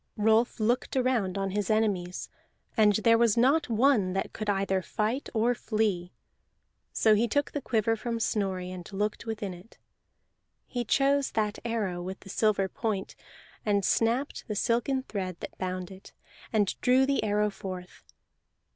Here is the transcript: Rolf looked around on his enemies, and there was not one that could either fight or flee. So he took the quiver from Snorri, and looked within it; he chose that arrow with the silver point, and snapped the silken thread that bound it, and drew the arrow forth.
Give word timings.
Rolf 0.17 0.59
looked 0.59 0.97
around 0.97 1.37
on 1.37 1.51
his 1.51 1.69
enemies, 1.69 2.27
and 2.75 2.95
there 2.95 3.19
was 3.19 3.37
not 3.37 3.69
one 3.69 4.13
that 4.13 4.33
could 4.33 4.49
either 4.49 4.81
fight 4.81 5.29
or 5.31 5.53
flee. 5.53 6.11
So 6.91 7.13
he 7.13 7.27
took 7.27 7.51
the 7.51 7.61
quiver 7.61 7.95
from 7.95 8.19
Snorri, 8.19 8.71
and 8.71 8.91
looked 8.91 9.27
within 9.27 9.53
it; 9.53 9.77
he 10.65 10.83
chose 10.83 11.33
that 11.33 11.59
arrow 11.63 12.01
with 12.01 12.21
the 12.21 12.29
silver 12.29 12.67
point, 12.67 13.15
and 13.63 13.85
snapped 13.85 14.47
the 14.47 14.55
silken 14.55 15.03
thread 15.03 15.39
that 15.39 15.55
bound 15.59 15.91
it, 15.91 16.13
and 16.51 16.73
drew 16.81 17.05
the 17.05 17.23
arrow 17.23 17.51
forth. 17.51 18.03